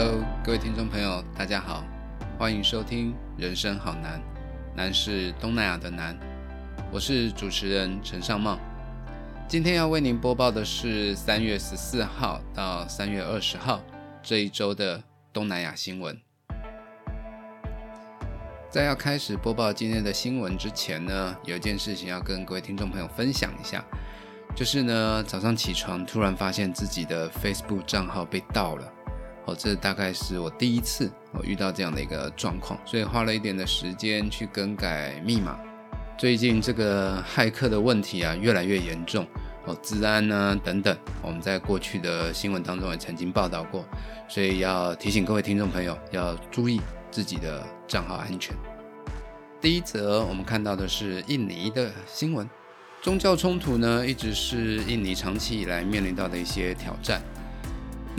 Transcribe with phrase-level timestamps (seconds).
[0.00, 1.82] Hello，各位听众朋友，大家好，
[2.38, 4.20] 欢迎收听《人生好难》，
[4.76, 6.16] 难是东南亚的难。
[6.92, 8.56] 我是主持人陈尚茂，
[9.48, 13.82] 今天要为您播报的是三月十四号到三月二十号
[14.22, 15.02] 这一周的
[15.32, 16.16] 东南亚新闻。
[18.70, 23.84] 在要开始播报今天的新闻之前呢，有一件事情要跟各位听众朋友分享一下，
[24.54, 28.92] 就是呢，早上起床突然发现自己的 Facebook 账号被盗了，
[29.48, 35.58] 哦，这大概是我第一次我遇到这样的一个状况，所以花了一点的时间去更改密码。
[36.18, 39.26] 最近这个骇客的问题啊，越来越严重，
[39.64, 43.82] 哦，治安呢等等，我们在过去的新闻当中也曾经报道过，
[44.28, 46.80] 所以要提醒各位听众朋友要注意。
[47.10, 48.54] 自己的账号安全。
[49.62, 52.46] 第一则，我们看到的是印尼的新闻。
[53.00, 57.22] 宗教冲突呢，一直是印尼长期以来面临到的一些挑战。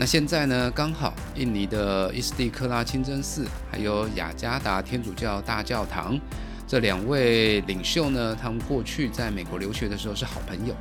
[0.00, 6.18] 那现在呢，刚好印尼的伊斯蒂克拉清真寺，还有雅加达天主教大教堂
[6.66, 10.74] 这两位领袖呢，他们过去在美国留学的时候是好朋友，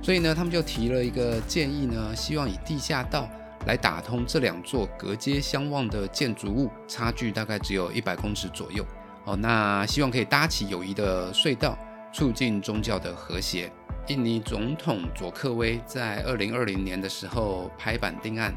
[0.00, 3.28] 所以呢，他们就提了一个建议呢，希望以地下道。
[3.66, 8.84] 来打通这两座隔街相望的建筑物，差距大概只有一百公尺左右。
[9.24, 11.78] 哦，那希望可以搭起友谊的隧道，
[12.12, 13.70] 促进宗教的和谐。
[14.08, 18.54] 印尼总统佐克威在二零二零年的时候拍板定案，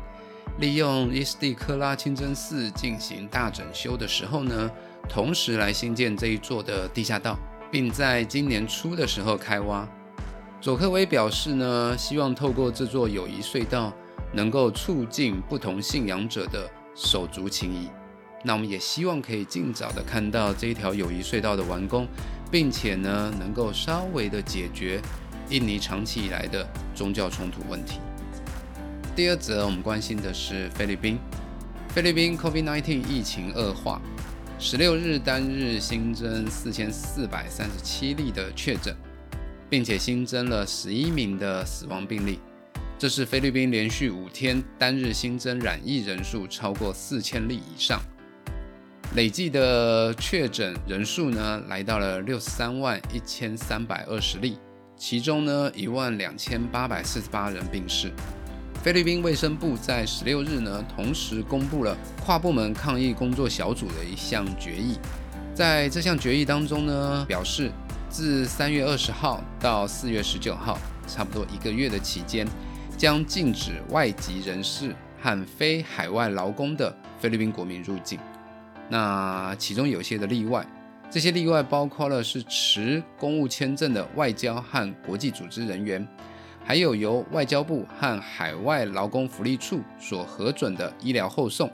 [0.60, 4.72] 利用伊斯蒂克拉清真寺进行大整修的时候呢，
[5.08, 7.38] 同时来新建这一座的地下道，
[7.72, 9.88] 并在今年初的时候开挖。
[10.60, 13.94] 佐克威表示呢，希望透过这座友谊隧道。
[14.34, 17.88] 能够促进不同信仰者的手足情谊，
[18.44, 22.06] 那我们也希望可以尽早的看到这一条友谊隧道的完工，
[22.52, 25.00] 并且呢，能够稍微的解决
[25.50, 28.00] 印尼长期以来的宗教冲突问题。
[29.16, 31.18] 第二则，我们关心的是菲律宾，
[31.90, 34.02] 菲律宾 COVID-19 疫情恶化，
[34.60, 38.96] 十六日单日新增四千四百三十七例的确诊，
[39.69, 42.40] 并且新增了十一名的死亡病例。
[42.98, 48.02] 这是菲律宾连续五天单日新增染疫人数超过四千例以上，
[49.16, 54.58] 累计的确诊人数呢来到了六十三万一千三百二十例，
[54.97, 58.11] 其中呢一万两千八百四十八人病逝。
[58.83, 64.97] 菲律宾卫生部在十六日呢同时公布了跨部门抗疫工作小组的一项决议，
[65.53, 67.72] 在这项决议当中呢表示，
[68.09, 72.47] 自三月二十号到四月十九号，差不多一个月的期间。
[72.97, 78.17] 将禁止外籍人士和非海外劳工的菲律宾国民入境。
[78.88, 80.66] 那其中有些的例外，
[81.10, 86.06] 这些例外包括了是持公务签证的外交和国际组织人员，
[86.64, 91.72] 还有由外交部和海外劳工福利处所核准的医疗后送、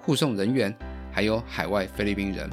[0.00, 0.72] 护送人员，
[1.10, 2.48] 还有海外菲律宾人，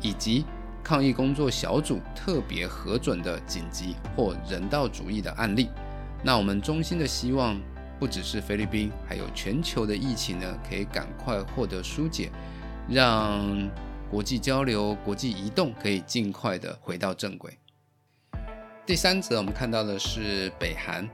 [0.00, 0.44] 以及
[0.84, 5.68] 抗疫工作小组特别核准的紧急或人道主义的案例。
[6.22, 7.60] 那我们衷心的希望，
[7.98, 12.30] 不只是菲律宾，还有全球的疫情呢，可以赶快获得疏解，
[12.88, 13.68] 让
[14.12, 17.56] 国际交流、国际移动可以尽快的回到正轨。
[18.84, 21.08] 第三则，我们看到的是北韩，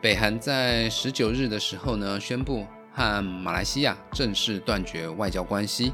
[0.00, 5.92] 北韩在十九日的时候呢，宣布和马来西亚正式断绝外交关系。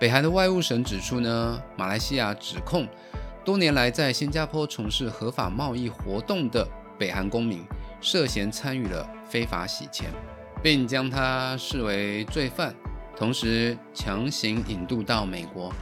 [0.00, 2.88] 北韩的外务省指出呢，马来西亚指控
[3.44, 6.66] 多年来在新加坡从事合法贸易活动的
[6.98, 7.64] 北韩公民。
[8.00, 10.10] 涉嫌参与了非法洗钱，
[10.60, 12.74] 并将他视为罪犯，
[13.18, 15.72] 同时强行引渡到美国，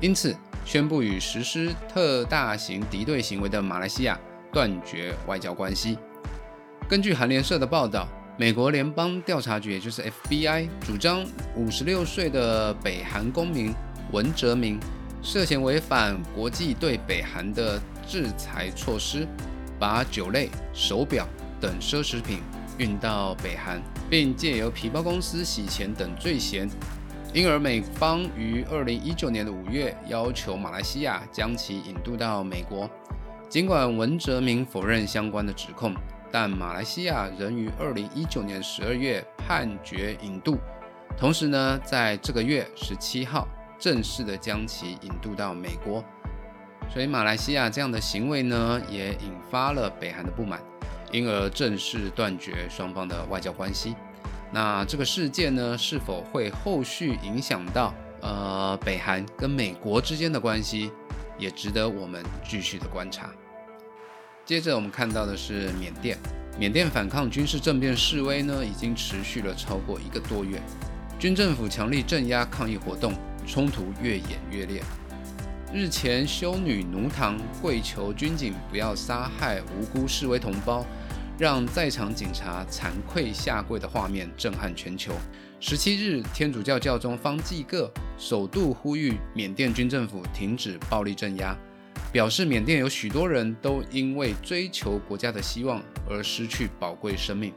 [0.00, 0.32] 因此
[0.64, 4.16] 宣布与实施特大型敌对行为的马来西亚
[4.52, 5.98] 断绝外交关系。
[6.88, 8.06] 根据韩联社的报道，
[8.38, 11.26] 美国联邦调查局，也就是 FBI，主张
[11.56, 13.74] 五十六岁的北韩公民
[14.12, 14.78] 文哲明
[15.20, 19.26] 涉嫌违反国际对北韩的制裁措施，
[19.76, 21.26] 把酒类、手表。
[21.58, 22.40] 等奢侈品
[22.78, 23.80] 运到北韩，
[24.10, 26.68] 并借由皮包公司洗钱等罪嫌，
[27.32, 32.88] 因而美方于二零一九年的五月要求马来西亚将其引渡到美国。
[33.48, 35.94] 尽管文哲明否认相关的指控，
[36.32, 40.58] 但马来西亚仍于二零一九年十二月判决引渡，
[41.16, 43.46] 同时呢，在这个月十七号
[43.78, 46.04] 正式的将其引渡到美国。
[46.92, 50.60] 所以马来西亚这样的行为呢，也引发了北韩的不满。
[51.12, 53.94] 因而正式断绝双方的外交关系。
[54.52, 60.90] 那这个事件呢，是否会后续影响到呃北韩跟美国之间的关系，
[61.38, 63.30] 也值得我们继续的观察。
[64.44, 66.16] 接着我们看到的是缅甸，
[66.56, 70.62] 缅甸反抗军事政变示威呢，已经持续了超过一个多月。
[71.18, 73.12] 军政府强力镇压抗议活动，
[73.46, 74.82] 冲突越演越烈。
[75.74, 80.86] 日前，修女奴堂跪求军警不要杀害无辜示威同胞，
[81.38, 85.12] 让在场警察惭愧下跪的画面震撼全球。
[85.60, 91.56] 十七日，天主教教宗方济各首度呼吁缅甸军政府停止暴力镇压，
[92.12, 97.52] 表示缅甸有许多人都因为追求国家的希望而失去宝贵生命。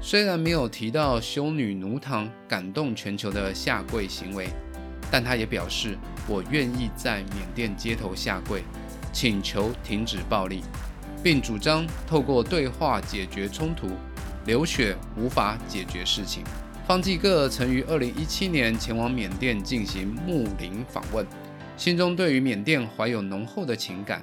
[0.00, 4.48] 虽然没有提到修女奴堂感动全球的下跪行为。
[5.12, 5.98] 但他也表示，
[6.28, 8.62] 我愿意在缅甸街头下跪，
[9.12, 10.62] 请求停止暴力，
[11.22, 13.88] 并主张透过对话解决冲突。
[14.46, 16.42] 流血无法解决事情。
[16.86, 21.24] 方济各曾于2017年前往缅甸进行牧林访问，
[21.76, 24.22] 心中对于缅甸怀有浓厚的情感。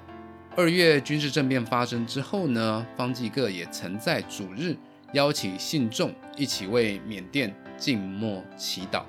[0.55, 4.75] 二月军事政变发生之后呢，方济各也曾在主日
[5.13, 9.03] 邀请信众一起为缅甸静默祈祷。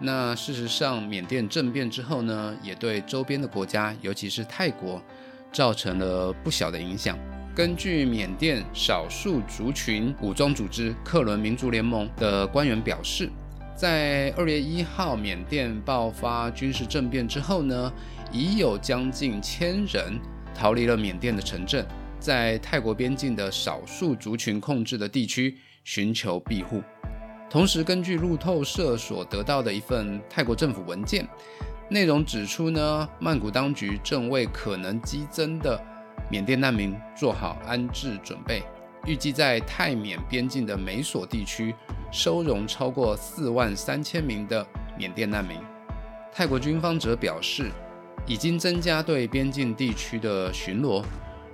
[0.00, 5.00] 那事实上，缅甸政变之后呢，也对周边的国家，尤其是泰国，
[5.52, 7.18] 造成了不小的影响。
[7.54, 13.28] 根据缅甸少数族群武装组织克伦民族联盟的官员表示，
[13.76, 17.92] 在二月一号缅甸爆发军事政变之后呢，
[18.32, 20.18] 已有将近千人
[20.54, 21.86] 逃离了缅甸的城镇，
[22.18, 26.82] 在泰国边境的少数族群控制的地区寻求庇护。
[27.50, 31.28] 同时，根据路透社所得到的一份泰国政府文件，
[31.92, 35.80] 内容指出呢，曼谷当局正为可能激增的
[36.30, 38.62] 缅甸难民做好安置准备，
[39.04, 41.74] 预计在泰缅边境的美索地区
[42.10, 44.66] 收容超过四万三千名的
[44.96, 45.58] 缅甸难民。
[46.32, 47.70] 泰国军方则表示，
[48.26, 51.04] 已经增加对边境地区的巡逻，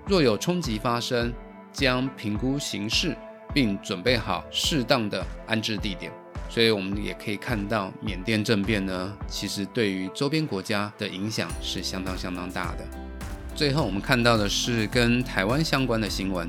[0.06, 1.32] 若有冲击发生，
[1.72, 3.16] 将评估形势。
[3.54, 6.12] 并准备好适当的安置地点，
[6.48, 12.84] 所以我们也可以看到缅甸政变呢，其实对于周边国家的影响是相当相当大的。
[13.54, 16.48] 最后我们看到的是跟台湾相关的新闻，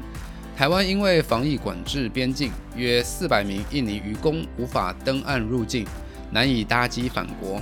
[0.55, 5.85] 台湾因为防疫管制边境，约四百名印尼渔工无法登岸入境，
[6.31, 7.61] 难以搭机返国。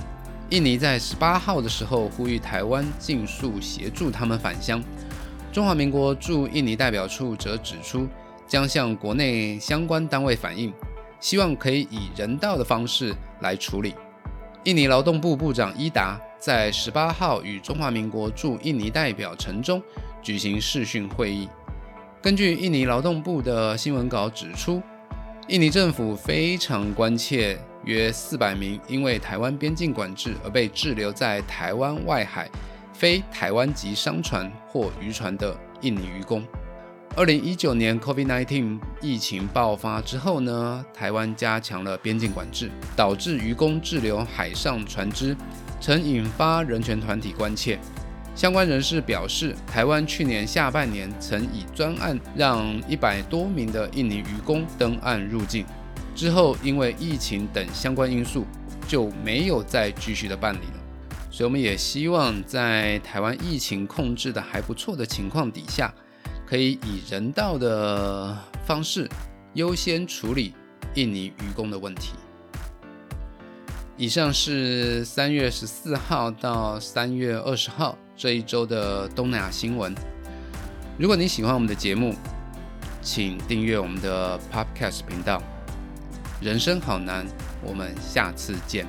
[0.50, 4.82] 印尼在十八号的时候呼吁台湾尽速协助他们返乡。
[5.52, 8.08] 中华民国驻印尼代表处则指出。
[8.48, 10.72] 将向国内相关单位反映，
[11.20, 13.94] 希望可以以人道的方式来处理。
[14.64, 19.82] 印尼劳动部部长伊达在十八号与中华民国驻印尼代表陈忠
[20.20, 21.48] 举行视讯会议。
[22.20, 24.82] 根据印尼劳动部的新闻稿指出，
[25.46, 32.50] 印尼政府非常关切约四百名因为台湾边境管制而被滞留在台湾外海
[32.92, 36.44] 非台湾籍商船或渔船的印尼渔工。
[37.16, 45.36] 二零一九年 COVID-19 疫情爆发之后呢，台湾加强了边境管制，导致渔工滞留海上船只，
[45.80, 47.76] 曾引发人权团体关切。
[48.36, 55.66] 相关人士表示，台湾去年下半年曾以专案让一百多名的印尼渔工登岸入境，
[56.14, 58.46] 之后因为疫情等相关因素，
[58.86, 60.74] 就没有再继续的办理了。
[61.32, 65.92] 所以我们也希望在台湾疫情控制的还不错的情况底下。
[66.48, 68.34] 可以以人道的
[68.64, 69.06] 方式
[69.52, 70.54] 优先处理
[70.94, 72.14] 印尼渔工的问题。
[73.98, 79.94] 以上是三月十四号到三月二十号这一周的东南亚新闻。
[80.98, 82.14] 如果你喜欢我们的节目，
[83.02, 85.42] 请订阅我们的 Podcast 频道。
[86.40, 87.26] 人生好难，
[87.62, 88.86] 我们下次见。